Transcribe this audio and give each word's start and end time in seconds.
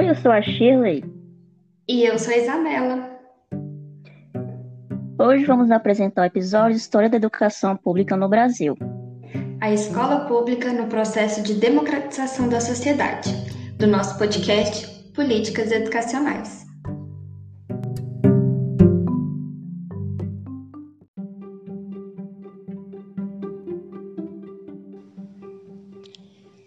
Oi, 0.00 0.08
eu 0.08 0.14
sou 0.14 0.32
a 0.32 0.40
Shirley. 0.40 1.04
E 1.86 2.04
eu 2.04 2.18
sou 2.18 2.32
a 2.32 2.36
Isabela. 2.38 3.20
Hoje 5.18 5.44
vamos 5.44 5.70
apresentar 5.70 6.22
o 6.22 6.24
episódio 6.24 6.74
História 6.74 7.10
da 7.10 7.18
Educação 7.18 7.76
Pública 7.76 8.16
no 8.16 8.26
Brasil. 8.26 8.74
A 9.60 9.70
escola 9.70 10.24
pública 10.24 10.72
no 10.72 10.86
processo 10.86 11.42
de 11.42 11.52
democratização 11.52 12.48
da 12.48 12.62
sociedade, 12.62 13.28
do 13.76 13.86
nosso 13.86 14.16
podcast 14.16 14.88
Políticas 15.12 15.70
Educacionais. 15.70 16.64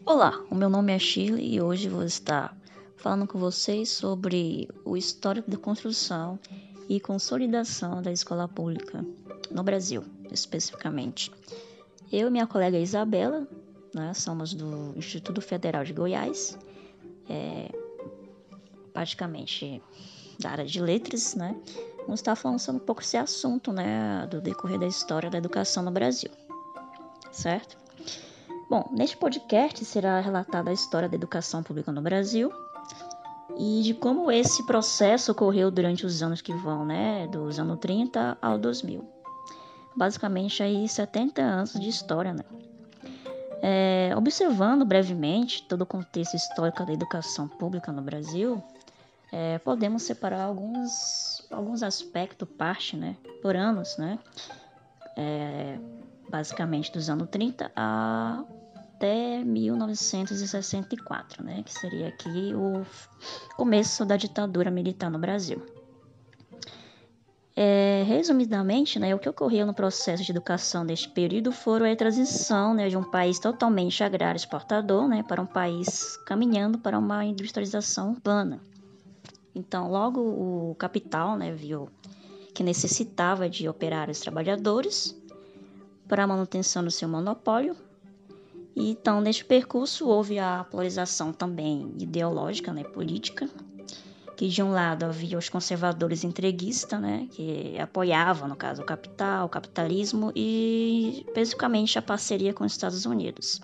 Olá, 0.05 0.39
o 0.51 0.53
meu 0.53 0.69
nome 0.69 0.93
é 0.93 0.99
Shirley 0.99 1.55
e 1.55 1.59
hoje 1.59 1.89
vou 1.89 2.03
estar 2.03 2.55
falando 3.03 3.27
com 3.27 3.37
vocês 3.37 3.89
sobre 3.89 4.69
o 4.85 4.95
histórico 4.95 5.51
da 5.51 5.57
construção 5.57 6.39
e 6.87 7.01
consolidação 7.01 8.01
da 8.01 8.09
escola 8.09 8.47
pública 8.47 9.05
no 9.51 9.61
Brasil, 9.61 10.05
especificamente. 10.31 11.29
Eu 12.09 12.29
e 12.29 12.31
minha 12.31 12.47
colega 12.47 12.79
Isabela, 12.79 13.45
né, 13.93 14.13
somos 14.13 14.53
do 14.53 14.93
Instituto 14.95 15.41
Federal 15.41 15.83
de 15.83 15.91
Goiás, 15.91 16.57
é, 17.29 17.69
praticamente 18.93 19.83
da 20.39 20.51
área 20.51 20.65
de 20.65 20.81
letras, 20.81 21.35
né? 21.35 21.59
Vamos 22.03 22.21
estar 22.21 22.37
falando 22.37 22.59
sobre 22.59 22.81
um 22.81 22.85
pouco 22.85 23.01
esse 23.01 23.17
assunto, 23.17 23.73
né, 23.73 24.25
do 24.27 24.39
decorrer 24.39 24.79
da 24.79 24.87
história 24.87 25.29
da 25.29 25.37
educação 25.37 25.83
no 25.83 25.91
Brasil, 25.91 26.31
certo? 27.33 27.77
Bom, 28.69 28.89
neste 28.93 29.17
podcast 29.17 29.83
será 29.83 30.21
relatada 30.21 30.69
a 30.69 30.73
história 30.73 31.09
da 31.09 31.15
educação 31.15 31.61
pública 31.61 31.91
no 31.91 32.01
Brasil 32.01 32.49
e 33.57 33.81
de 33.83 33.93
como 33.93 34.31
esse 34.31 34.65
processo 34.65 35.31
ocorreu 35.31 35.69
durante 35.69 36.05
os 36.05 36.23
anos 36.23 36.41
que 36.41 36.53
vão, 36.53 36.85
né, 36.85 37.27
dos 37.27 37.59
anos 37.59 37.79
30 37.79 38.37
ao 38.41 38.57
2000. 38.57 39.07
Basicamente 39.95 40.63
aí 40.63 40.87
70 40.87 41.41
anos 41.41 41.73
de 41.73 41.87
história, 41.87 42.33
né? 42.33 42.43
É, 43.61 44.13
observando 44.17 44.83
brevemente 44.83 45.63
todo 45.63 45.83
o 45.83 45.85
contexto 45.85 46.35
histórico 46.35 46.85
da 46.85 46.91
educação 46.91 47.47
pública 47.47 47.91
no 47.91 48.01
Brasil, 48.01 48.61
é, 49.31 49.57
podemos 49.59 50.03
separar 50.03 50.43
alguns, 50.43 51.47
alguns 51.49 51.81
aspectos, 51.81 52.47
parte, 52.57 52.97
né, 52.97 53.15
por 53.41 53.55
anos, 53.55 53.97
né, 53.97 54.19
é, 55.15 55.79
basicamente 56.29 56.91
dos 56.91 57.09
anos 57.09 57.29
30 57.29 57.71
a 57.73 58.43
até 59.03 59.43
1964, 59.43 61.43
né, 61.43 61.61
que 61.61 61.73
seria 61.73 62.07
aqui 62.07 62.53
o 62.55 62.85
começo 63.57 64.05
da 64.05 64.15
ditadura 64.15 64.71
militar 64.71 65.11
no 65.11 65.19
Brasil. 65.19 65.61
É, 67.53 68.05
resumidamente, 68.07 68.97
né, 68.99 69.13
o 69.13 69.19
que 69.19 69.27
ocorreu 69.27 69.67
no 69.67 69.73
processo 69.73 70.23
de 70.23 70.31
educação 70.31 70.85
deste 70.85 71.09
período 71.09 71.51
foi 71.51 71.91
a 71.91 71.95
transição 71.97 72.73
né, 72.73 72.87
de 72.87 72.95
um 72.95 73.03
país 73.03 73.39
totalmente 73.39 74.01
agrário 74.01 74.37
exportador 74.37 75.05
né, 75.09 75.21
para 75.21 75.41
um 75.41 75.45
país 75.45 76.15
caminhando 76.25 76.79
para 76.79 76.97
uma 76.97 77.25
industrialização 77.25 78.11
urbana. 78.11 78.61
Então, 79.53 79.91
logo 79.91 80.21
o 80.21 80.75
capital 80.75 81.35
né, 81.37 81.51
viu 81.51 81.89
que 82.53 82.63
necessitava 82.63 83.49
de 83.49 83.67
operários 83.67 84.21
trabalhadores 84.21 85.13
para 86.07 86.23
a 86.23 86.27
manutenção 86.27 86.85
do 86.85 86.89
seu 86.89 87.09
monopólio 87.09 87.75
então, 88.75 89.21
neste 89.21 89.45
percurso, 89.45 90.07
houve 90.07 90.39
a 90.39 90.63
polarização 90.63 91.31
também 91.31 91.93
ideológica, 91.99 92.73
né, 92.73 92.83
política, 92.83 93.47
que 94.35 94.47
de 94.47 94.63
um 94.63 94.71
lado 94.71 95.03
havia 95.03 95.37
os 95.37 95.47
conservadores 95.47 96.23
entreguistas, 96.23 96.99
né, 96.99 97.27
que 97.31 97.79
apoiavam, 97.79 98.47
no 98.47 98.55
caso, 98.55 98.81
o 98.81 98.85
capital, 98.85 99.45
o 99.45 99.49
capitalismo 99.49 100.31
e, 100.35 101.23
especificamente, 101.27 101.99
a 101.99 102.01
parceria 102.01 102.53
com 102.53 102.63
os 102.63 102.71
Estados 102.71 103.05
Unidos. 103.05 103.61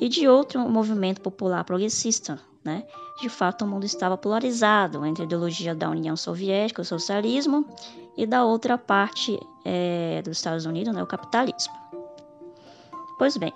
E 0.00 0.08
de 0.08 0.26
outro, 0.26 0.60
o 0.60 0.68
movimento 0.68 1.20
popular 1.20 1.62
progressista, 1.62 2.40
né, 2.64 2.84
de 3.20 3.28
fato, 3.28 3.64
o 3.64 3.68
mundo 3.68 3.84
estava 3.84 4.18
polarizado 4.18 5.06
entre 5.06 5.22
a 5.22 5.26
ideologia 5.26 5.74
da 5.74 5.88
União 5.88 6.16
Soviética, 6.16 6.82
o 6.82 6.84
socialismo, 6.84 7.64
e 8.16 8.26
da 8.26 8.44
outra 8.44 8.76
parte 8.76 9.38
é, 9.64 10.20
dos 10.22 10.36
Estados 10.38 10.66
Unidos, 10.66 10.92
né, 10.92 11.02
o 11.02 11.06
capitalismo. 11.06 11.72
Pois 13.22 13.36
bem, 13.36 13.52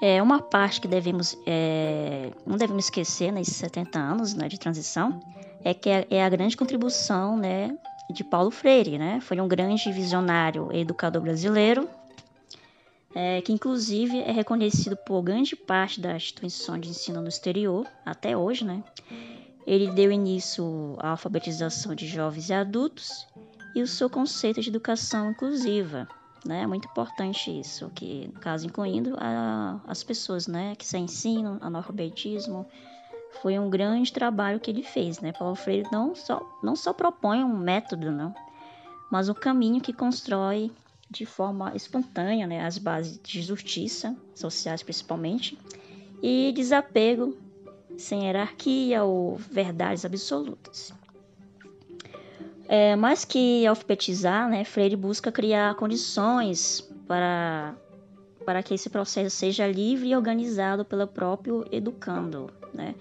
é 0.00 0.22
uma 0.22 0.40
parte 0.40 0.80
que 0.80 0.86
devemos, 0.86 1.36
é, 1.44 2.30
não 2.46 2.56
devemos 2.56 2.84
esquecer 2.84 3.32
nesses 3.32 3.56
70 3.56 3.98
anos 3.98 4.34
né, 4.34 4.46
de 4.46 4.56
transição 4.56 5.18
é 5.64 5.74
que 5.74 5.90
é, 5.90 6.06
é, 6.08 6.24
a 6.24 6.28
grande 6.28 6.56
contribuição 6.56 7.36
né, 7.36 7.76
de 8.08 8.22
Paulo 8.22 8.52
Freire. 8.52 8.98
Né? 8.98 9.18
Foi 9.20 9.40
um 9.40 9.48
grande 9.48 9.90
visionário 9.90 10.68
e 10.72 10.82
educador 10.82 11.22
brasileiro, 11.22 11.88
é, 13.16 13.42
que 13.42 13.52
inclusive 13.52 14.20
é 14.20 14.30
reconhecido 14.30 14.96
por 14.96 15.20
grande 15.20 15.56
parte 15.56 16.00
das 16.00 16.22
instituições 16.22 16.82
de 16.82 16.90
ensino 16.90 17.20
no 17.20 17.28
exterior, 17.28 17.84
até 18.06 18.36
hoje. 18.36 18.64
Né? 18.64 18.84
Ele 19.66 19.90
deu 19.90 20.12
início 20.12 20.94
à 21.00 21.08
alfabetização 21.10 21.96
de 21.96 22.06
jovens 22.06 22.48
e 22.48 22.54
adultos 22.54 23.26
e 23.74 23.82
o 23.82 23.88
seu 23.88 24.08
conceito 24.08 24.60
de 24.60 24.68
educação 24.68 25.32
inclusiva, 25.32 26.08
né? 26.44 26.62
É 26.62 26.66
muito 26.66 26.86
importante 26.86 27.50
isso, 27.50 27.90
que 27.94 28.28
no 28.32 28.40
caso 28.40 28.66
incluindo 28.66 29.16
a, 29.18 29.80
as 29.86 30.02
pessoas, 30.02 30.46
né, 30.46 30.74
que 30.76 30.86
se 30.86 30.98
ensinam, 30.98 31.58
analfabetismo, 31.60 32.66
foi 33.42 33.58
um 33.58 33.68
grande 33.68 34.12
trabalho 34.12 34.60
que 34.60 34.70
ele 34.70 34.82
fez, 34.82 35.20
né? 35.20 35.32
Paulo 35.32 35.56
Freire 35.56 35.88
não 35.90 36.14
só 36.14 36.40
não 36.62 36.76
só 36.76 36.92
propõe 36.92 37.42
um 37.42 37.56
método, 37.56 38.10
não, 38.10 38.34
mas 39.10 39.28
um 39.28 39.34
caminho 39.34 39.80
que 39.80 39.92
constrói 39.92 40.70
de 41.10 41.26
forma 41.26 41.72
espontânea, 41.74 42.46
né, 42.46 42.64
as 42.64 42.78
bases 42.78 43.20
de 43.22 43.42
justiça 43.42 44.16
sociais 44.34 44.82
principalmente 44.82 45.58
e 46.22 46.52
desapego 46.54 47.36
sem 47.96 48.24
hierarquia 48.24 49.04
ou 49.04 49.36
verdades 49.36 50.04
absolutas. 50.04 50.92
É, 52.66 52.96
mais 52.96 53.24
que 53.24 53.66
alfabetizar, 53.66 54.48
né, 54.48 54.64
Freire 54.64 54.96
busca 54.96 55.30
criar 55.30 55.74
condições 55.74 56.80
para, 57.06 57.74
para 58.44 58.62
que 58.62 58.74
esse 58.74 58.88
processo 58.88 59.36
seja 59.36 59.66
livre 59.66 60.08
e 60.08 60.16
organizado 60.16 60.84
pelo 60.84 61.06
próprio 61.06 61.66
educando, 61.70 62.50
né, 62.72 62.94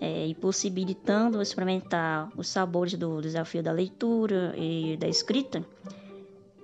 é, 0.00 0.26
e 0.26 0.34
possibilitando 0.34 1.40
experimentar 1.40 2.28
os 2.36 2.48
sabores 2.48 2.94
do 2.94 3.20
desafio 3.22 3.62
da 3.62 3.72
leitura 3.72 4.54
e 4.56 4.96
da 4.98 5.08
escrita, 5.08 5.64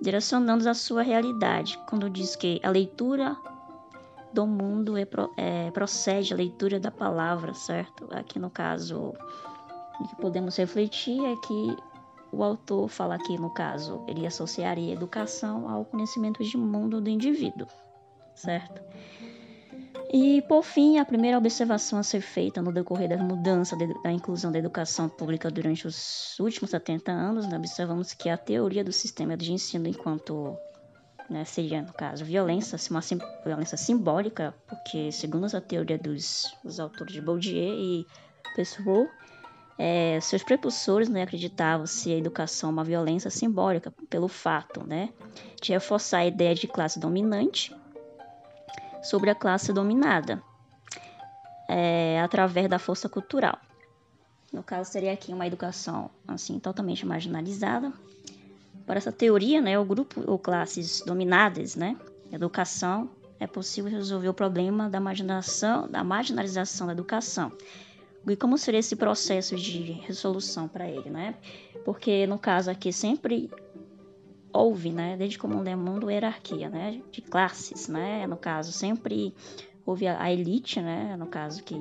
direcionando 0.00 0.68
a 0.68 0.74
sua 0.74 1.02
realidade, 1.02 1.78
quando 1.88 2.10
diz 2.10 2.36
que 2.36 2.60
a 2.62 2.68
leitura 2.68 3.36
do 4.34 4.46
mundo 4.46 4.98
é, 4.98 5.06
é, 5.36 5.70
procede 5.70 6.34
a 6.34 6.36
leitura 6.36 6.78
da 6.78 6.90
palavra, 6.90 7.54
certo? 7.54 8.06
Aqui 8.10 8.38
no 8.38 8.50
caso, 8.50 9.14
o 10.00 10.08
que 10.08 10.16
podemos 10.16 10.56
refletir 10.56 11.24
é 11.24 11.36
que 11.36 11.76
o 12.34 12.42
autor 12.42 12.88
fala 12.88 13.14
aqui, 13.14 13.38
no 13.38 13.50
caso, 13.50 14.04
ele 14.08 14.26
associaria 14.26 14.92
educação 14.92 15.68
ao 15.68 15.84
conhecimento 15.84 16.42
de 16.42 16.56
mundo 16.56 17.00
do 17.00 17.08
indivíduo, 17.08 17.66
certo? 18.34 18.82
E, 20.12 20.42
por 20.42 20.62
fim, 20.62 20.98
a 20.98 21.04
primeira 21.04 21.36
observação 21.36 21.98
a 21.98 22.02
ser 22.02 22.20
feita 22.20 22.62
no 22.62 22.72
decorrer 22.72 23.08
da 23.08 23.16
mudança 23.16 23.76
de, 23.76 23.86
da 24.02 24.12
inclusão 24.12 24.52
da 24.52 24.58
educação 24.58 25.08
pública 25.08 25.50
durante 25.50 25.86
os 25.86 26.38
últimos 26.38 26.70
70 26.70 27.10
anos, 27.10 27.48
né, 27.48 27.56
observamos 27.56 28.12
que 28.12 28.28
a 28.28 28.36
teoria 28.36 28.84
do 28.84 28.92
sistema 28.92 29.36
de 29.36 29.52
ensino 29.52 29.88
enquanto 29.88 30.56
né, 31.28 31.44
seria, 31.44 31.82
no 31.82 31.92
caso, 31.92 32.24
violência, 32.24 32.78
uma 32.90 33.02
sim, 33.02 33.18
violência 33.44 33.76
simbólica, 33.76 34.54
porque, 34.68 35.10
segundo 35.10 35.46
a 35.46 35.60
teoria 35.60 35.98
dos, 35.98 36.54
dos 36.62 36.78
autores 36.78 37.12
de 37.12 37.20
Bourdieu 37.20 37.74
e 37.74 38.06
Pessoa, 38.54 39.08
é, 39.78 40.20
seus 40.20 40.42
prepulsores 40.42 41.08
né, 41.08 41.22
acreditavam 41.22 41.86
se 41.86 42.12
a 42.12 42.16
educação 42.16 42.70
uma 42.70 42.84
violência 42.84 43.30
simbólica 43.30 43.92
pelo 44.08 44.28
fato 44.28 44.86
né, 44.86 45.10
de 45.60 45.72
reforçar 45.72 46.18
a 46.18 46.26
ideia 46.26 46.54
de 46.54 46.68
classe 46.68 46.98
dominante 46.98 47.74
sobre 49.02 49.30
a 49.30 49.34
classe 49.34 49.72
dominada 49.72 50.42
é, 51.68 52.20
através 52.20 52.68
da 52.68 52.78
força 52.78 53.08
cultural. 53.08 53.58
No 54.52 54.62
caso, 54.62 54.92
seria 54.92 55.12
aqui 55.12 55.32
uma 55.32 55.46
educação 55.46 56.08
assim 56.28 56.60
totalmente 56.60 57.04
marginalizada. 57.04 57.92
Para 58.86 58.98
essa 58.98 59.10
teoria, 59.10 59.60
né, 59.60 59.78
o 59.78 59.84
grupo 59.84 60.22
ou 60.30 60.38
classes 60.38 61.02
dominadas, 61.04 61.74
né, 61.74 61.96
educação, 62.30 63.10
é 63.40 63.46
possível 63.46 63.90
resolver 63.90 64.28
o 64.28 64.34
problema 64.34 64.88
da 64.88 65.00
marginalização, 65.00 65.88
da 65.88 66.04
marginalização 66.04 66.86
da 66.86 66.92
educação 66.92 67.50
e 68.26 68.36
como 68.36 68.56
seria 68.56 68.80
esse 68.80 68.96
processo 68.96 69.56
de 69.56 69.92
resolução 69.92 70.66
para 70.66 70.88
ele, 70.88 71.10
né? 71.10 71.34
Porque 71.84 72.26
no 72.26 72.38
caso 72.38 72.70
aqui 72.70 72.92
sempre 72.92 73.50
houve, 74.52 74.90
né, 74.90 75.16
desde 75.16 75.36
como 75.36 75.66
é 75.68 75.74
mundo, 75.74 76.10
hierarquia, 76.10 76.68
né, 76.68 77.02
de 77.10 77.20
classes, 77.20 77.88
né? 77.88 78.26
No 78.26 78.36
caso 78.36 78.72
sempre 78.72 79.34
houve 79.84 80.06
a, 80.06 80.32
elite, 80.32 80.80
né? 80.80 81.16
No 81.16 81.26
caso 81.26 81.62
que 81.62 81.74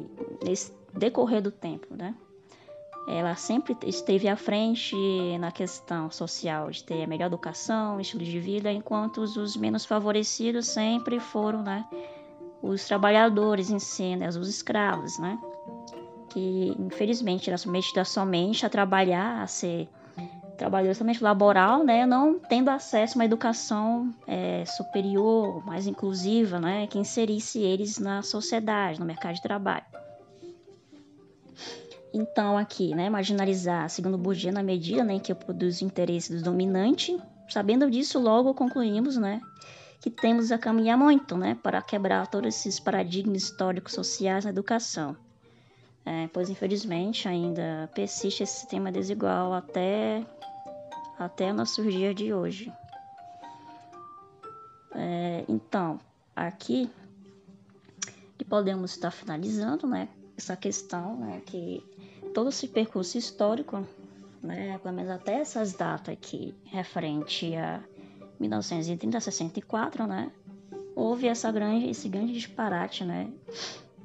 nesse, 0.44 0.74
decorrer 0.94 1.42
do 1.42 1.52
tempo, 1.52 1.96
né? 1.96 2.16
Ela 3.08 3.36
sempre 3.36 3.76
esteve 3.86 4.30
à 4.30 4.36
frente 4.36 4.96
na 5.38 5.52
questão 5.52 6.10
social 6.10 6.72
de 6.72 6.84
ter 6.84 7.04
a 7.04 7.08
melhor 7.08 7.28
educação, 7.28 8.00
estilo 8.00 8.24
de 8.24 8.40
vida, 8.40 8.72
enquanto 8.72 9.20
os 9.20 9.58
menos 9.58 9.84
favorecidos 9.86 10.68
sempre 10.68 11.20
foram, 11.20 11.62
né, 11.62 11.86
os 12.62 12.86
trabalhadores 12.86 13.70
em 13.70 13.78
si, 13.78 14.16
né, 14.16 14.30
os 14.30 14.48
escravos, 14.48 15.20
né, 15.20 15.38
que 16.34 16.76
infelizmente 16.80 17.50
eram 17.50 17.58
submetidos 17.58 18.10
somente 18.10 18.66
a 18.66 18.70
trabalhar, 18.70 19.44
a 19.44 19.48
ser 19.48 19.88
trabalhador 20.58 20.96
somente 20.96 21.24
laboral, 21.24 21.84
né, 21.84 22.06
não 22.06 22.40
tendo 22.40 22.70
acesso 22.70 23.14
a 23.14 23.20
uma 23.20 23.26
educação 23.26 24.14
é, 24.28 24.64
superior, 24.66 25.66
mais 25.66 25.88
inclusiva, 25.88 26.60
né, 26.60 26.88
que 26.88 26.98
inserisse 26.98 27.60
eles 27.60 28.00
na 28.00 28.22
sociedade, 28.22 29.00
no 29.00 29.06
mercado 29.06 29.36
de 29.36 29.42
trabalho. 29.42 29.86
Então, 32.14 32.58
aqui, 32.58 32.94
né, 32.94 33.10
marginalizar, 33.10 33.90
segundo 33.90 34.18
Bourdieu, 34.18 34.54
na 34.54 34.64
medida 34.64 35.04
né, 35.04 35.20
que 35.20 35.32
eu 35.32 35.36
produzo 35.36 35.84
interesse 35.84 36.36
do 36.36 36.44
dominante, 36.44 37.20
sabendo 37.50 37.90
disso, 37.90 38.20
logo 38.20 38.54
concluímos, 38.54 39.18
né, 39.18 39.42
que 40.00 40.10
temos 40.10 40.52
a 40.52 40.58
caminhar 40.58 40.98
muito, 40.98 41.36
né, 41.36 41.58
para 41.62 41.82
quebrar 41.82 42.28
todos 42.28 42.56
esses 42.56 42.80
paradigmas 42.80 43.44
históricos 43.44 43.94
sociais 43.94 44.46
na 44.46 44.52
educação. 44.52 45.16
É, 46.06 46.28
pois, 46.28 46.50
infelizmente, 46.50 47.28
ainda 47.28 47.90
persiste 47.94 48.44
esse 48.44 48.60
sistema 48.60 48.92
desigual 48.92 49.54
até, 49.54 50.26
até 51.18 51.54
nosso 51.54 51.82
dia 51.84 52.14
de 52.14 52.34
hoje. 52.34 52.72
É, 54.94 55.46
então, 55.48 56.00
aqui, 56.36 56.90
que 58.38 58.44
podemos 58.44 58.92
estar 58.92 59.12
finalizando, 59.12 59.88
né, 59.88 60.10
essa 60.38 60.56
questão, 60.56 61.16
né, 61.18 61.42
que 61.46 61.82
todo 62.34 62.50
esse 62.50 62.68
percurso 62.68 63.18
histórico, 63.18 63.86
né, 64.42 64.78
pelo 64.80 64.94
menos 64.94 65.12
até 65.12 65.36
essas 65.36 65.74
datas 65.74 66.14
aqui, 66.14 66.54
referente 66.66 67.56
a 67.56 67.82
1930 68.40 69.18
a 69.18 69.22
64, 69.22 70.06
né, 70.06 70.32
houve 70.96 71.28
essa 71.28 71.52
grande, 71.52 71.90
esse 71.90 72.10
grande 72.10 72.34
disparate, 72.34 73.04
né, 73.04 73.32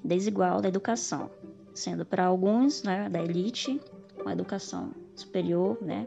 desigual 0.02 0.60
da 0.60 0.68
educação, 0.68 1.30
sendo 1.78 2.04
para 2.04 2.26
alguns, 2.26 2.82
né, 2.82 3.08
da 3.08 3.22
elite, 3.22 3.80
uma 4.20 4.32
educação 4.32 4.90
superior, 5.14 5.78
né, 5.80 6.06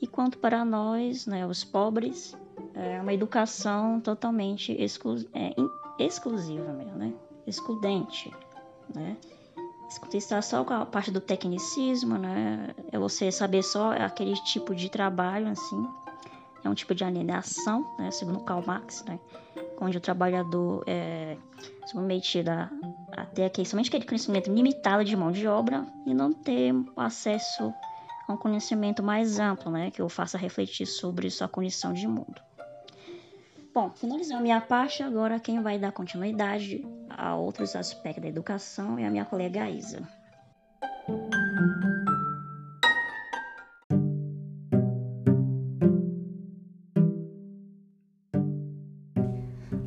e 0.00 0.06
quanto 0.06 0.38
para 0.38 0.64
nós, 0.64 1.26
né, 1.26 1.46
os 1.46 1.64
pobres, 1.64 2.36
é 2.74 3.00
uma 3.00 3.12
educação 3.12 4.00
totalmente 4.00 4.72
exclu 4.72 5.16
é, 5.32 5.54
exclusiva 5.98 6.72
mesmo, 6.72 6.96
né, 6.96 7.12
excludente, 7.46 8.32
né, 8.94 9.16
Escutar 9.88 10.42
só 10.42 10.64
com 10.64 10.72
a 10.72 10.86
parte 10.86 11.10
do 11.10 11.20
tecnicismo, 11.20 12.18
né? 12.18 12.74
É 12.90 12.98
você 12.98 13.30
saber 13.30 13.62
só 13.62 13.92
aquele 13.92 14.34
tipo 14.34 14.74
de 14.74 14.88
trabalho, 14.88 15.48
assim. 15.48 15.86
É 16.64 16.68
um 16.68 16.74
tipo 16.74 16.94
de 16.94 17.04
alienação, 17.04 17.94
né? 17.98 18.10
Segundo 18.10 18.40
Karl 18.40 18.64
Marx, 18.66 19.04
né? 19.04 19.20
Onde 19.80 19.98
o 19.98 20.00
trabalhador 20.00 20.82
é 20.86 21.36
submetido 21.86 22.50
a 22.50 22.70
ter 23.34 23.44
aquele, 23.44 23.66
somente 23.66 23.88
aquele 23.88 24.06
conhecimento 24.06 24.50
limitado 24.50 25.04
de 25.04 25.16
mão 25.16 25.32
de 25.32 25.46
obra 25.46 25.84
e 26.06 26.14
não 26.14 26.32
ter 26.32 26.72
acesso 26.96 27.74
a 28.26 28.32
um 28.32 28.36
conhecimento 28.36 29.02
mais 29.02 29.38
amplo, 29.38 29.70
né? 29.70 29.90
Que 29.90 30.02
o 30.02 30.08
faça 30.08 30.38
refletir 30.38 30.86
sobre 30.86 31.28
sua 31.30 31.48
condição 31.48 31.92
de 31.92 32.06
mundo. 32.06 32.40
Bom, 33.74 33.90
finalizando 33.90 34.38
a 34.38 34.42
minha 34.42 34.60
parte, 34.60 35.02
agora 35.02 35.40
quem 35.40 35.60
vai 35.60 35.78
dar 35.78 35.90
continuidade 35.90 36.86
a 37.10 37.34
outros 37.34 37.74
aspectos 37.74 38.22
da 38.22 38.28
educação 38.28 38.96
é 38.98 39.04
a 39.04 39.10
minha 39.10 39.24
colega 39.24 39.68
Isa. 39.68 40.00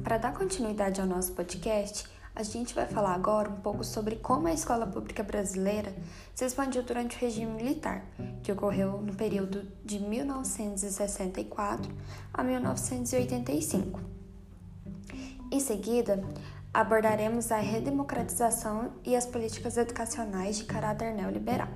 Para 0.04 0.18
dar 0.18 0.34
continuidade 0.34 1.00
ao 1.00 1.08
nosso 1.08 1.34
podcast, 1.34 2.17
a 2.38 2.44
gente 2.44 2.76
vai 2.76 2.86
falar 2.86 3.16
agora 3.16 3.50
um 3.50 3.56
pouco 3.62 3.84
sobre 3.84 4.18
como 4.18 4.48
a 4.48 4.54
escola 4.54 4.86
pública 4.86 5.24
brasileira 5.24 5.92
se 6.36 6.46
expandiu 6.46 6.84
durante 6.84 7.18
o 7.18 7.20
regime 7.20 7.52
militar, 7.52 8.06
que 8.44 8.52
ocorreu 8.52 9.02
no 9.02 9.16
período 9.16 9.68
de 9.84 9.98
1964 9.98 11.92
a 12.32 12.44
1985. 12.44 14.00
Em 15.52 15.60
seguida, 15.60 16.24
abordaremos 16.72 17.52
a 17.52 17.58
redemocratização 17.58 18.92
e 19.04 19.16
as 19.16 19.26
políticas 19.26 19.76
educacionais 19.76 20.60
de 20.60 20.66
caráter 20.66 21.16
neoliberal. 21.16 21.70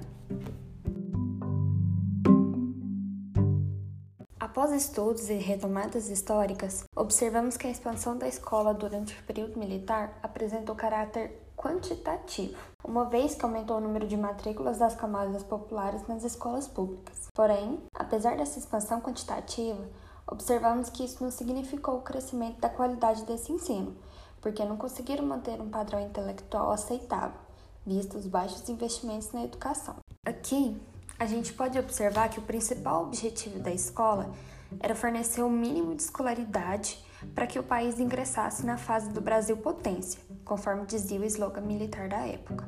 Após 4.51 4.73
estudos 4.73 5.29
e 5.29 5.35
retomadas 5.35 6.09
históricas, 6.09 6.83
observamos 6.93 7.55
que 7.55 7.67
a 7.67 7.69
expansão 7.69 8.17
da 8.17 8.27
escola 8.27 8.73
durante 8.73 9.17
o 9.17 9.23
período 9.23 9.57
militar 9.57 10.19
apresentou 10.21 10.75
caráter 10.75 11.41
quantitativo, 11.55 12.57
uma 12.83 13.05
vez 13.05 13.33
que 13.33 13.45
aumentou 13.45 13.77
o 13.77 13.79
número 13.79 14.05
de 14.05 14.17
matrículas 14.17 14.77
das 14.77 14.93
camadas 14.93 15.41
populares 15.41 16.05
nas 16.05 16.25
escolas 16.25 16.67
públicas. 16.67 17.29
Porém, 17.33 17.79
apesar 17.95 18.35
dessa 18.35 18.59
expansão 18.59 18.99
quantitativa, 18.99 19.87
observamos 20.27 20.89
que 20.89 21.05
isso 21.05 21.23
não 21.23 21.31
significou 21.31 21.99
o 21.99 22.01
crescimento 22.01 22.59
da 22.59 22.67
qualidade 22.67 23.23
desse 23.23 23.53
ensino, 23.53 23.95
porque 24.41 24.65
não 24.65 24.75
conseguiram 24.75 25.25
manter 25.25 25.61
um 25.61 25.69
padrão 25.69 26.01
intelectual 26.01 26.71
aceitável, 26.71 27.39
visto 27.85 28.17
os 28.17 28.27
baixos 28.27 28.67
investimentos 28.67 29.31
na 29.31 29.45
educação. 29.45 29.95
Aqui, 30.25 30.77
a 31.21 31.25
gente 31.27 31.53
pode 31.53 31.77
observar 31.77 32.29
que 32.29 32.39
o 32.39 32.41
principal 32.41 33.03
objetivo 33.03 33.59
da 33.59 33.71
escola 33.71 34.31
era 34.79 34.95
fornecer 34.95 35.43
o 35.43 35.49
mínimo 35.51 35.93
de 35.93 36.01
escolaridade 36.01 36.97
para 37.35 37.45
que 37.45 37.59
o 37.59 37.63
país 37.63 37.99
ingressasse 37.99 38.65
na 38.65 38.75
fase 38.75 39.11
do 39.11 39.21
Brasil 39.21 39.55
potência, 39.55 40.19
conforme 40.43 40.83
dizia 40.83 41.19
o 41.19 41.23
slogan 41.23 41.61
militar 41.61 42.09
da 42.09 42.25
época. 42.25 42.67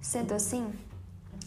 Sendo 0.00 0.32
assim, 0.32 0.72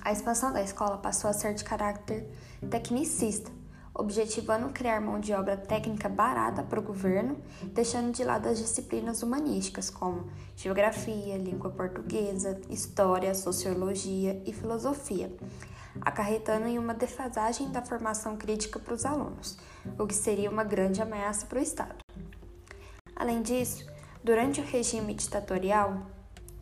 a 0.01 0.11
expansão 0.11 0.51
da 0.51 0.61
escola 0.61 0.97
passou 0.97 1.29
a 1.29 1.33
ser 1.33 1.53
de 1.53 1.63
caráter 1.63 2.29
tecnicista, 2.69 3.49
objetivando 3.93 4.73
criar 4.73 4.99
mão 4.99 5.21
de 5.21 5.31
obra 5.31 5.55
técnica 5.55 6.09
barata 6.09 6.61
para 6.63 6.81
o 6.81 6.83
governo, 6.83 7.37
deixando 7.67 8.11
de 8.11 8.25
lado 8.25 8.49
as 8.49 8.57
disciplinas 8.57 9.23
humanísticas 9.23 9.89
como 9.89 10.27
geografia, 10.57 11.37
língua 11.37 11.69
portuguesa, 11.69 12.59
história, 12.69 13.33
sociologia 13.33 14.43
e 14.45 14.51
filosofia, 14.51 15.31
acarretando 16.01 16.67
em 16.67 16.77
uma 16.77 16.93
defasagem 16.93 17.71
da 17.71 17.81
formação 17.81 18.37
crítica 18.37 18.79
para 18.79 18.93
os 18.93 19.05
alunos, 19.05 19.57
o 19.97 20.05
que 20.05 20.13
seria 20.13 20.49
uma 20.49 20.63
grande 20.63 21.01
ameaça 21.01 21.45
para 21.45 21.59
o 21.59 21.61
Estado. 21.61 21.97
Além 23.15 23.41
disso, 23.41 23.85
durante 24.23 24.59
o 24.59 24.65
regime 24.65 25.13
ditatorial, 25.13 26.05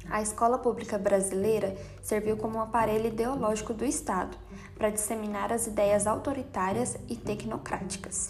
a 0.09 0.21
escola 0.21 0.57
pública 0.57 0.97
brasileira 0.97 1.75
serviu 2.01 2.37
como 2.37 2.57
um 2.57 2.61
aparelho 2.61 3.07
ideológico 3.07 3.73
do 3.73 3.85
Estado 3.85 4.37
para 4.75 4.89
disseminar 4.89 5.51
as 5.51 5.67
ideias 5.67 6.05
autoritárias 6.05 6.97
e 7.07 7.15
tecnocráticas. 7.15 8.29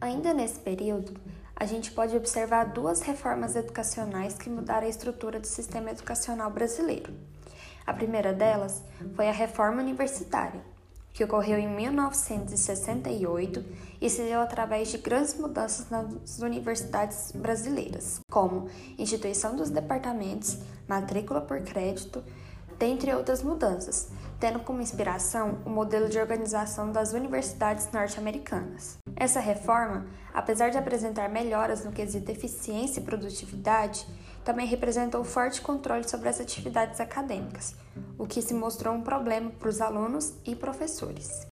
Ainda 0.00 0.32
nesse 0.32 0.58
período, 0.60 1.20
a 1.54 1.66
gente 1.66 1.90
pode 1.90 2.16
observar 2.16 2.72
duas 2.72 3.02
reformas 3.02 3.56
educacionais 3.56 4.38
que 4.38 4.48
mudaram 4.48 4.86
a 4.86 4.90
estrutura 4.90 5.38
do 5.38 5.46
sistema 5.46 5.90
educacional 5.90 6.50
brasileiro. 6.50 7.12
A 7.88 7.94
primeira 7.94 8.34
delas 8.34 8.82
foi 9.16 9.30
a 9.30 9.32
reforma 9.32 9.80
universitária, 9.80 10.60
que 11.14 11.24
ocorreu 11.24 11.58
em 11.58 11.66
1968 11.74 13.64
e 13.98 14.10
se 14.10 14.20
deu 14.24 14.42
através 14.42 14.88
de 14.88 14.98
grandes 14.98 15.32
mudanças 15.32 15.88
nas 15.88 16.38
universidades 16.38 17.32
brasileiras, 17.32 18.20
como 18.30 18.68
instituição 18.98 19.56
dos 19.56 19.70
departamentos, 19.70 20.58
matrícula 20.86 21.40
por 21.40 21.62
crédito, 21.62 22.22
dentre 22.78 23.12
outras 23.12 23.42
mudanças, 23.42 24.08
tendo 24.38 24.60
como 24.60 24.80
inspiração 24.80 25.58
o 25.66 25.70
modelo 25.70 26.08
de 26.08 26.18
organização 26.18 26.92
das 26.92 27.12
universidades 27.12 27.90
norte-americanas. 27.92 28.98
Essa 29.16 29.40
reforma, 29.40 30.06
apesar 30.32 30.70
de 30.70 30.78
apresentar 30.78 31.28
melhoras 31.28 31.84
no 31.84 31.90
quesito 31.90 32.30
eficiência 32.30 33.00
e 33.00 33.04
produtividade, 33.04 34.06
também 34.44 34.66
representou 34.66 35.24
forte 35.24 35.60
controle 35.60 36.08
sobre 36.08 36.28
as 36.28 36.40
atividades 36.40 37.00
acadêmicas, 37.00 37.74
o 38.16 38.26
que 38.26 38.40
se 38.40 38.54
mostrou 38.54 38.94
um 38.94 39.02
problema 39.02 39.50
para 39.50 39.68
os 39.68 39.80
alunos 39.80 40.34
e 40.46 40.54
professores. 40.54 41.46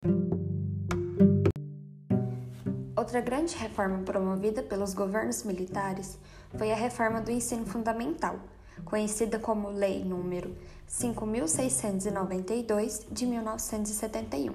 Outra 2.95 3.19
grande 3.19 3.55
reforma 3.55 3.99
promovida 4.03 4.63
pelos 4.63 4.93
governos 4.93 5.43
militares 5.43 6.17
foi 6.57 6.71
a 6.71 6.75
reforma 6.75 7.19
do 7.19 7.31
ensino 7.31 7.65
fundamental, 7.65 8.39
conhecida 8.85 9.37
como 9.39 9.69
Lei 9.69 10.03
número 10.03 10.55
5692 10.87 13.07
de 13.11 13.25
1971. 13.25 14.53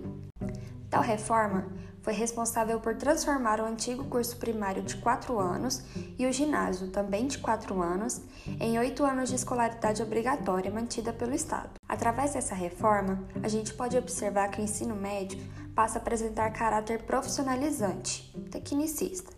Tal 0.88 1.02
reforma 1.02 1.66
foi 2.02 2.12
responsável 2.12 2.80
por 2.80 2.96
transformar 2.96 3.60
o 3.60 3.66
antigo 3.66 4.04
curso 4.04 4.37
primário 4.37 4.82
de 4.82 4.96
4 4.96 5.38
anos 5.38 5.82
e 6.18 6.26
o 6.26 6.32
ginásio, 6.32 6.88
também 6.88 7.26
de 7.26 7.38
4 7.38 7.80
anos, 7.80 8.20
em 8.58 8.78
8 8.78 9.04
anos 9.04 9.28
de 9.28 9.37
escolaridade 9.37 10.02
obrigatória 10.02 10.70
mantida 10.70 11.12
pelo 11.12 11.34
Estado. 11.34 11.70
Através 11.88 12.32
dessa 12.32 12.54
reforma, 12.54 13.22
a 13.42 13.49
gente 13.49 13.75
pode 13.75 13.99
observar 13.99 14.49
que 14.49 14.60
o 14.60 14.64
ensino 14.64 14.96
médio 14.96 15.38
passa 15.75 15.99
a 15.99 16.02
apresentar 16.02 16.50
caráter 16.52 17.02
profissionalizante, 17.02 18.34
tecnicista, 18.50 19.30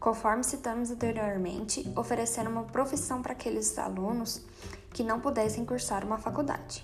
conforme 0.00 0.42
citamos 0.42 0.90
anteriormente, 0.90 1.90
oferecendo 1.94 2.50
uma 2.50 2.64
profissão 2.64 3.22
para 3.22 3.32
aqueles 3.32 3.78
alunos 3.78 4.42
que 4.96 5.04
não 5.04 5.20
pudessem 5.20 5.62
cursar 5.62 6.06
uma 6.06 6.16
faculdade. 6.16 6.82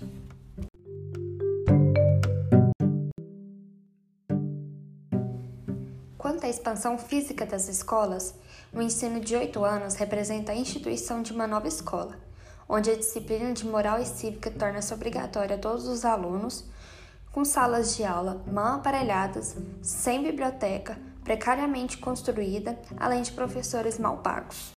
Quanto 6.15 6.45
à 6.45 6.47
expansão 6.47 6.99
física 6.99 7.43
das 7.43 7.67
escolas, 7.67 8.35
o 8.71 8.79
ensino 8.79 9.19
de 9.19 9.35
oito 9.35 9.65
anos 9.65 9.95
representa 9.95 10.51
a 10.51 10.55
instituição 10.55 11.23
de 11.23 11.33
uma 11.33 11.47
nova 11.47 11.67
escola, 11.67 12.15
onde 12.69 12.91
a 12.91 12.95
disciplina 12.95 13.51
de 13.51 13.65
moral 13.65 13.99
e 13.99 14.05
cívica 14.05 14.51
torna-se 14.51 14.93
obrigatória 14.93 15.55
a 15.55 15.59
todos 15.59 15.87
os 15.87 16.05
alunos, 16.05 16.65
com 17.31 17.43
salas 17.43 17.95
de 17.95 18.03
aula 18.03 18.43
mal 18.45 18.75
aparelhadas, 18.75 19.57
sem 19.81 20.21
biblioteca, 20.21 20.99
precariamente 21.23 21.97
construída, 21.97 22.77
além 22.95 23.23
de 23.23 23.31
professores 23.31 23.97
mal 23.97 24.19
pagos. 24.19 24.71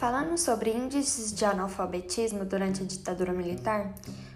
Falando 0.00 0.38
sobre 0.38 0.70
índices 0.70 1.30
de 1.30 1.44
analfabetismo 1.44 2.46
durante 2.46 2.82
a 2.82 2.86
ditadura 2.86 3.34
militar, 3.34 3.92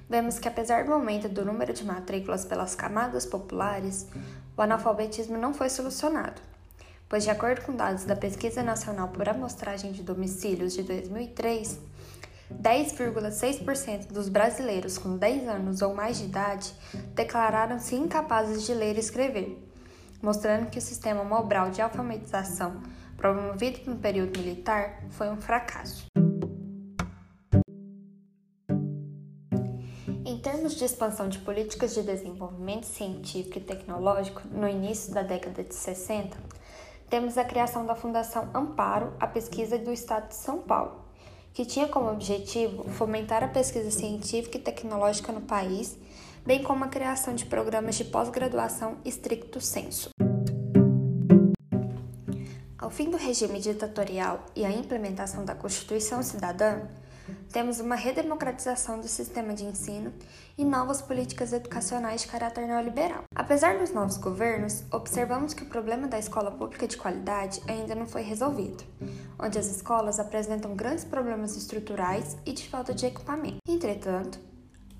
vemos 0.06 0.38
que, 0.38 0.46
apesar 0.46 0.84
do 0.84 0.92
aumento 0.92 1.26
do 1.26 1.42
número 1.42 1.72
de 1.72 1.82
matrículas 1.86 2.44
pelas 2.44 2.74
camadas 2.74 3.24
populares, 3.24 4.06
o 4.54 4.60
analfabetismo 4.60 5.38
não 5.38 5.54
foi 5.54 5.70
solucionado, 5.70 6.42
pois, 7.08 7.24
de 7.24 7.30
acordo 7.30 7.62
com 7.62 7.74
dados 7.74 8.04
da 8.04 8.14
Pesquisa 8.14 8.62
Nacional 8.62 9.08
por 9.08 9.26
Amostragem 9.26 9.90
de 9.92 10.02
Domicílios 10.02 10.74
de 10.74 10.82
2003, 10.82 11.80
10,6% 12.52 14.08
dos 14.08 14.28
brasileiros 14.28 14.98
com 14.98 15.16
10 15.16 15.48
anos 15.48 15.80
ou 15.80 15.94
mais 15.94 16.18
de 16.18 16.24
idade 16.24 16.74
declararam-se 17.14 17.94
incapazes 17.94 18.64
de 18.64 18.74
ler 18.74 18.96
e 18.96 19.00
escrever, 19.00 19.66
mostrando 20.20 20.68
que 20.68 20.78
o 20.78 20.82
sistema 20.82 21.24
Mobral 21.24 21.70
de 21.70 21.80
alfabetização 21.80 22.82
promovido 23.16 23.90
no 23.90 23.96
período 23.96 24.38
militar 24.38 25.04
foi 25.10 25.30
um 25.30 25.40
fracasso. 25.40 26.06
Em 30.26 30.38
termos 30.38 30.74
de 30.74 30.84
expansão 30.84 31.28
de 31.28 31.38
políticas 31.38 31.94
de 31.94 32.02
desenvolvimento 32.02 32.84
científico 32.84 33.58
e 33.58 33.60
tecnológico 33.60 34.42
no 34.50 34.68
início 34.68 35.12
da 35.12 35.22
década 35.22 35.62
de 35.62 35.74
60, 35.74 36.36
temos 37.08 37.38
a 37.38 37.44
criação 37.44 37.86
da 37.86 37.94
Fundação 37.94 38.48
Amparo 38.54 39.12
à 39.20 39.26
Pesquisa 39.26 39.78
do 39.78 39.92
Estado 39.92 40.28
de 40.28 40.34
São 40.34 40.58
Paulo, 40.58 41.04
que 41.52 41.64
tinha 41.64 41.86
como 41.86 42.10
objetivo 42.10 42.84
fomentar 42.90 43.44
a 43.44 43.48
pesquisa 43.48 43.90
científica 43.90 44.58
e 44.58 44.60
tecnológica 44.60 45.30
no 45.30 45.42
país, 45.42 45.96
bem 46.44 46.62
como 46.62 46.84
a 46.84 46.88
criação 46.88 47.34
de 47.34 47.46
programas 47.46 47.94
de 47.94 48.04
pós-graduação 48.04 48.96
estricto 49.04 49.60
sensu. 49.60 50.10
Fim 52.94 53.10
do 53.10 53.16
regime 53.16 53.58
ditatorial 53.58 54.46
e 54.54 54.64
a 54.64 54.70
implementação 54.70 55.44
da 55.44 55.52
Constituição 55.52 56.22
Cidadã, 56.22 56.82
temos 57.52 57.80
uma 57.80 57.96
redemocratização 57.96 59.00
do 59.00 59.08
sistema 59.08 59.52
de 59.52 59.64
ensino 59.64 60.12
e 60.56 60.64
novas 60.64 61.02
políticas 61.02 61.52
educacionais 61.52 62.20
de 62.20 62.28
caráter 62.28 62.68
neoliberal. 62.68 63.24
Apesar 63.34 63.78
dos 63.78 63.90
novos 63.90 64.16
governos, 64.16 64.84
observamos 64.92 65.52
que 65.52 65.64
o 65.64 65.68
problema 65.68 66.06
da 66.06 66.20
escola 66.20 66.52
pública 66.52 66.86
de 66.86 66.96
qualidade 66.96 67.60
ainda 67.66 67.96
não 67.96 68.06
foi 68.06 68.22
resolvido, 68.22 68.84
onde 69.40 69.58
as 69.58 69.66
escolas 69.66 70.20
apresentam 70.20 70.76
grandes 70.76 71.04
problemas 71.04 71.56
estruturais 71.56 72.36
e 72.46 72.52
de 72.52 72.68
falta 72.68 72.94
de 72.94 73.06
equipamento. 73.06 73.58
Entretanto, 73.66 74.38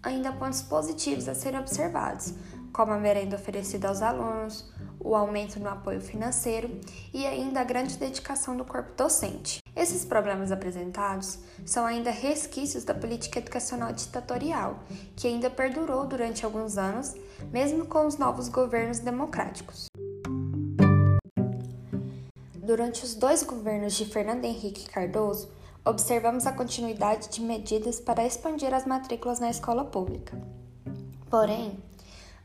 ainda 0.02 0.30
há 0.30 0.32
pontos 0.32 0.62
positivos 0.62 1.28
a 1.28 1.34
serem 1.36 1.60
observados, 1.60 2.34
como 2.72 2.92
a 2.92 2.98
merenda 2.98 3.36
oferecida 3.36 3.86
aos 3.86 4.02
alunos, 4.02 4.73
o 5.04 5.14
aumento 5.14 5.60
no 5.60 5.68
apoio 5.68 6.00
financeiro 6.00 6.80
e 7.12 7.26
ainda 7.26 7.60
a 7.60 7.64
grande 7.64 7.98
dedicação 7.98 8.56
do 8.56 8.64
corpo 8.64 8.94
docente. 8.96 9.60
Esses 9.76 10.04
problemas 10.04 10.50
apresentados 10.50 11.38
são 11.66 11.84
ainda 11.84 12.10
resquícios 12.10 12.84
da 12.84 12.94
política 12.94 13.38
educacional 13.38 13.92
ditatorial, 13.92 14.78
que 15.14 15.28
ainda 15.28 15.50
perdurou 15.50 16.06
durante 16.06 16.44
alguns 16.44 16.78
anos, 16.78 17.14
mesmo 17.52 17.84
com 17.84 18.06
os 18.06 18.16
novos 18.16 18.48
governos 18.48 18.98
democráticos. 19.00 19.86
Durante 22.56 23.04
os 23.04 23.14
dois 23.14 23.42
governos 23.42 23.92
de 23.92 24.06
Fernando 24.06 24.46
Henrique 24.46 24.88
Cardoso, 24.88 25.50
observamos 25.84 26.46
a 26.46 26.52
continuidade 26.52 27.28
de 27.28 27.42
medidas 27.42 28.00
para 28.00 28.24
expandir 28.24 28.72
as 28.72 28.86
matrículas 28.86 29.38
na 29.38 29.50
escola 29.50 29.84
pública. 29.84 30.40
Porém, 31.28 31.78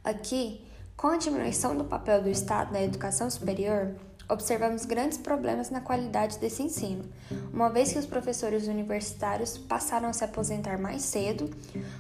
aqui 0.03 0.61
com 0.99 1.07
a 1.07 1.15
diminuição 1.15 1.77
do 1.77 1.85
papel 1.85 2.21
do 2.21 2.27
Estado 2.27 2.73
na 2.73 2.83
educação 2.83 3.29
superior, 3.29 3.95
observamos 4.27 4.83
grandes 4.83 5.17
problemas 5.17 5.69
na 5.69 5.79
qualidade 5.79 6.37
desse 6.39 6.61
ensino, 6.61 7.05
uma 7.53 7.69
vez 7.69 7.93
que 7.93 7.99
os 7.99 8.05
professores 8.05 8.67
universitários 8.67 9.57
passaram 9.57 10.09
a 10.09 10.13
se 10.13 10.25
aposentar 10.25 10.77
mais 10.77 11.03
cedo 11.03 11.49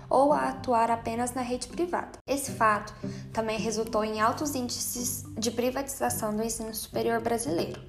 ou 0.09 0.33
a 0.33 0.49
atuar 0.49 0.91
apenas 0.91 1.33
na 1.33 1.41
rede 1.41 1.69
privada. 1.69 2.19
Esse 2.27 2.51
fato 2.51 2.93
também 3.31 3.57
resultou 3.57 4.03
em 4.03 4.19
altos 4.19 4.53
índices 4.53 5.23
de 5.37 5.49
privatização 5.49 6.35
do 6.35 6.43
ensino 6.43 6.75
superior 6.75 7.21
brasileiro, 7.21 7.81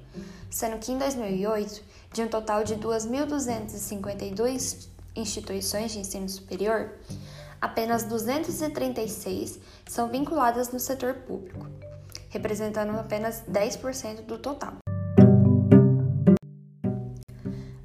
sendo 0.49 0.77
que 0.77 0.93
em 0.93 0.97
2008, 0.97 1.83
de 2.13 2.21
um 2.21 2.29
total 2.29 2.63
de 2.63 2.77
2.252 2.77 4.87
instituições 5.13 5.91
de 5.91 5.99
ensino 5.99 6.29
superior, 6.29 6.89
apenas 7.61 8.03
236 8.03 9.59
são 9.87 10.09
vinculadas 10.09 10.71
no 10.71 10.79
setor 10.79 11.13
público, 11.13 11.67
representando 12.29 12.97
apenas 12.97 13.43
10% 13.43 14.25
do 14.25 14.39
total. 14.39 14.73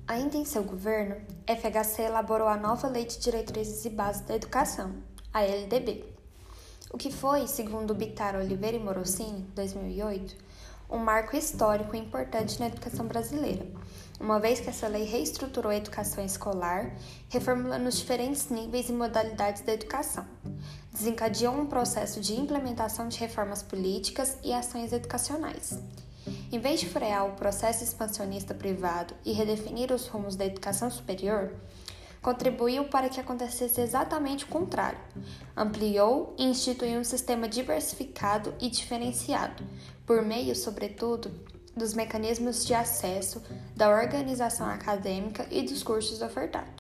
Ainda 0.08 0.36
em 0.38 0.44
seu 0.46 0.64
governo, 0.64 1.16
FHC 1.46 2.02
elaborou 2.02 2.48
a 2.48 2.56
nova 2.56 2.88
Lei 2.88 3.04
de 3.04 3.18
Diretrizes 3.18 3.84
e 3.84 3.90
Bases 3.90 4.22
da 4.22 4.34
Educação, 4.34 4.94
a 5.32 5.42
LDB, 5.42 6.16
o 6.90 6.96
que 6.96 7.12
foi, 7.12 7.46
segundo 7.46 7.94
Bitar 7.94 8.36
Oliveira 8.36 8.76
e 8.76 8.80
Morosini, 8.80 9.42
2008, 9.54 10.45
um 10.88 10.98
marco 10.98 11.36
histórico 11.36 11.96
importante 11.96 12.60
na 12.60 12.66
educação 12.66 13.06
brasileira, 13.06 13.66
uma 14.20 14.38
vez 14.38 14.60
que 14.60 14.68
essa 14.68 14.88
lei 14.88 15.04
reestruturou 15.04 15.70
a 15.70 15.76
educação 15.76 16.24
escolar, 16.24 16.94
reformulando 17.28 17.88
os 17.88 17.98
diferentes 17.98 18.48
níveis 18.48 18.88
e 18.88 18.92
modalidades 18.92 19.62
da 19.62 19.72
educação. 19.72 20.24
Desencadeou 20.92 21.54
um 21.54 21.66
processo 21.66 22.20
de 22.20 22.34
implementação 22.34 23.08
de 23.08 23.18
reformas 23.18 23.62
políticas 23.62 24.38
e 24.42 24.52
ações 24.52 24.92
educacionais. 24.92 25.78
Em 26.50 26.58
vez 26.58 26.80
de 26.80 26.88
frear 26.88 27.26
o 27.26 27.32
processo 27.32 27.84
expansionista 27.84 28.54
privado 28.54 29.14
e 29.24 29.32
redefinir 29.32 29.92
os 29.92 30.06
rumos 30.08 30.36
da 30.36 30.46
educação 30.46 30.90
superior, 30.90 31.52
contribuiu 32.22 32.84
para 32.84 33.08
que 33.08 33.20
acontecesse 33.20 33.80
exatamente 33.80 34.44
o 34.44 34.48
contrário. 34.48 34.98
Ampliou 35.56 36.34
e 36.38 36.44
instituiu 36.44 37.00
um 37.00 37.04
sistema 37.04 37.48
diversificado 37.48 38.54
e 38.60 38.68
diferenciado, 38.68 39.62
por 40.04 40.22
meio, 40.22 40.54
sobretudo, 40.54 41.30
dos 41.76 41.92
mecanismos 41.92 42.64
de 42.64 42.74
acesso, 42.74 43.42
da 43.76 43.90
organização 43.90 44.66
acadêmica 44.66 45.46
e 45.50 45.62
dos 45.62 45.82
cursos 45.82 46.22
ofertados. 46.22 46.74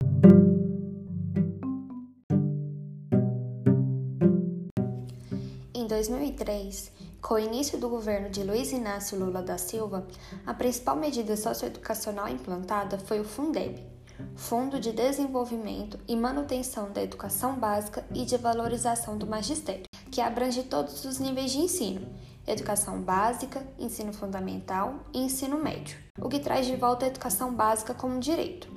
Em 5.75 5.87
2003, 5.87 6.93
com 7.23 7.35
o 7.35 7.39
início 7.39 7.79
do 7.79 7.89
governo 7.89 8.29
de 8.29 8.43
Luiz 8.43 8.73
Inácio 8.73 9.19
Lula 9.19 9.43
da 9.43 9.57
Silva, 9.57 10.07
a 10.47 10.53
principal 10.53 10.97
medida 10.97 11.37
socioeducacional 11.37 12.29
implantada 12.29 12.99
foi 12.99 13.21
o 13.21 13.25
Fundeb, 13.25 13.92
Fundo 14.35 14.81
de 14.81 14.93
Desenvolvimento 14.93 15.99
e 16.07 16.17
Manutenção 16.17 16.91
da 16.91 17.03
Educação 17.03 17.55
Básica 17.55 18.05
e 18.15 18.25
de 18.25 18.37
Valorização 18.37 19.17
do 19.17 19.27
Magistério, 19.27 19.85
que 20.11 20.21
abrange 20.21 20.63
todos 20.63 21.05
os 21.05 21.19
níveis 21.19 21.53
de 21.53 21.59
ensino, 21.59 22.07
educação 22.47 23.01
básica, 23.01 23.67
ensino 23.79 24.13
fundamental 24.13 24.97
e 25.13 25.21
ensino 25.21 25.59
médio, 25.59 25.99
o 26.21 26.29
que 26.29 26.41
traz 26.41 26.67
de 26.67 26.77
volta 26.77 27.05
a 27.05 27.09
educação 27.09 27.55
básica 27.55 27.95
como 27.95 28.21
direito. 28.21 28.69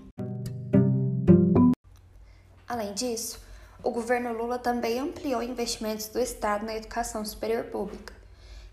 Além 2.68 2.94
disso, 2.94 3.40
o 3.84 3.92
governo 3.92 4.34
Lula 4.34 4.58
também 4.58 5.00
ampliou 5.00 5.44
investimentos 5.44 6.08
do 6.08 6.20
Estado 6.20 6.66
na 6.66 6.76
educação 6.76 7.24
superior 7.24 7.66
pública, 7.66 8.14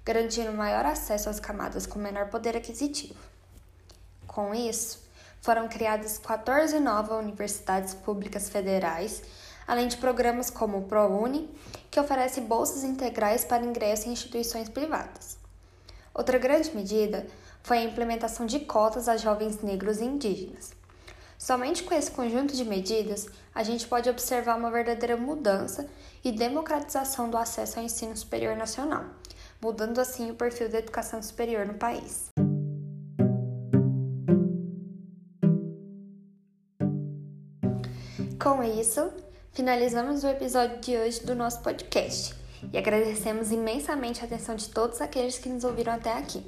garantindo 0.04 0.52
maior 0.52 0.86
acesso 0.86 1.28
às 1.28 1.38
camadas 1.38 1.86
com 1.86 1.98
menor 1.98 2.28
poder 2.30 2.56
aquisitivo. 2.56 3.20
Com 4.26 4.54
isso, 4.54 5.01
foram 5.42 5.68
criadas 5.68 6.18
14 6.18 6.78
novas 6.78 7.18
universidades 7.18 7.92
públicas 7.92 8.48
federais, 8.48 9.22
além 9.66 9.88
de 9.88 9.96
programas 9.96 10.48
como 10.48 10.78
o 10.78 10.82
ProUni, 10.82 11.50
que 11.90 12.00
oferece 12.00 12.40
bolsas 12.40 12.84
integrais 12.84 13.44
para 13.44 13.64
ingresso 13.64 14.08
em 14.08 14.12
instituições 14.12 14.68
privadas. 14.68 15.36
Outra 16.14 16.38
grande 16.38 16.74
medida 16.74 17.26
foi 17.62 17.78
a 17.78 17.84
implementação 17.84 18.46
de 18.46 18.60
cotas 18.60 19.08
a 19.08 19.16
jovens 19.16 19.60
negros 19.62 20.00
e 20.00 20.04
indígenas. 20.04 20.72
Somente 21.36 21.82
com 21.82 21.92
esse 21.92 22.10
conjunto 22.10 22.54
de 22.54 22.64
medidas, 22.64 23.26
a 23.52 23.64
gente 23.64 23.88
pode 23.88 24.08
observar 24.08 24.56
uma 24.56 24.70
verdadeira 24.70 25.16
mudança 25.16 25.88
e 26.22 26.30
democratização 26.30 27.28
do 27.28 27.36
acesso 27.36 27.80
ao 27.80 27.84
ensino 27.84 28.16
superior 28.16 28.56
nacional, 28.56 29.06
mudando 29.60 29.98
assim 29.98 30.30
o 30.30 30.36
perfil 30.36 30.68
da 30.68 30.78
educação 30.78 31.20
superior 31.20 31.66
no 31.66 31.74
país. 31.74 32.32
Com 38.42 38.60
isso, 38.60 39.08
finalizamos 39.52 40.24
o 40.24 40.26
episódio 40.26 40.80
de 40.80 40.96
hoje 40.96 41.24
do 41.24 41.32
nosso 41.32 41.60
podcast 41.60 42.34
e 42.72 42.76
agradecemos 42.76 43.52
imensamente 43.52 44.20
a 44.20 44.24
atenção 44.24 44.56
de 44.56 44.68
todos 44.68 45.00
aqueles 45.00 45.38
que 45.38 45.48
nos 45.48 45.62
ouviram 45.62 45.92
até 45.92 46.12
aqui. 46.12 46.44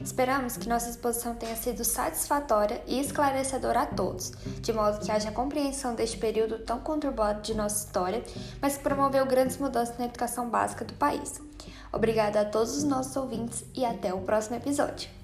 Esperamos 0.00 0.56
que 0.56 0.66
nossa 0.66 0.88
exposição 0.88 1.34
tenha 1.34 1.54
sido 1.54 1.84
satisfatória 1.84 2.82
e 2.86 2.98
esclarecedora 2.98 3.82
a 3.82 3.86
todos, 3.86 4.32
de 4.62 4.72
modo 4.72 5.04
que 5.04 5.12
haja 5.12 5.30
compreensão 5.30 5.94
deste 5.94 6.16
período 6.16 6.60
tão 6.60 6.80
conturbado 6.80 7.42
de 7.42 7.54
nossa 7.54 7.84
história, 7.84 8.24
mas 8.58 8.78
que 8.78 8.82
promoveu 8.82 9.26
grandes 9.26 9.58
mudanças 9.58 9.98
na 9.98 10.06
educação 10.06 10.48
básica 10.48 10.86
do 10.86 10.94
país. 10.94 11.38
Obrigada 11.92 12.40
a 12.40 12.44
todos 12.46 12.78
os 12.78 12.84
nossos 12.84 13.14
ouvintes 13.14 13.62
e 13.74 13.84
até 13.84 14.14
o 14.14 14.22
próximo 14.22 14.56
episódio. 14.56 15.15